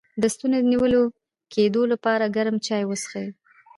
د 0.21 0.23
ستوني 0.33 0.59
د 0.61 0.65
نیول 0.71 0.93
کیدو 1.53 1.81
لپاره 1.91 2.33
ګرم 2.35 2.55
چای 2.65 2.83
وڅښئ 2.85 3.27